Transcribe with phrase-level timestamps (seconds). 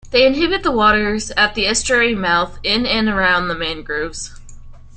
[0.09, 4.33] They inhabit the waters at the estuary mouth in and around the mangroves.